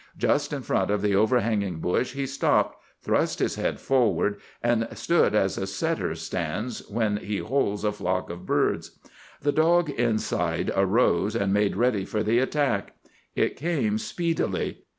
Just 0.17 0.51
in 0.51 0.63
front 0.63 0.89
of 0.89 1.03
the 1.03 1.13
overhanging 1.15 1.77
bush 1.79 2.13
he 2.13 2.25
stopped, 2.25 2.75
thrust 3.03 3.37
his 3.37 3.53
head 3.53 3.79
forward, 3.79 4.37
and 4.63 4.87
stood 4.93 5.35
as 5.35 5.59
a 5.59 5.67
setter 5.67 6.15
stands 6.15 6.79
when 6.89 7.17
he 7.17 7.37
holds 7.37 7.83
a 7.83 7.91
flock 7.91 8.31
of 8.31 8.43
birds. 8.43 8.97
The 9.43 9.51
dog 9.51 9.91
inside 9.91 10.71
arose, 10.75 11.35
and 11.35 11.53
made 11.53 11.75
ready 11.75 12.03
for 12.03 12.23
the 12.23 12.39
attack. 12.39 12.93
It 13.35 13.55
came 13.55 13.99
speedily. 13.99 14.85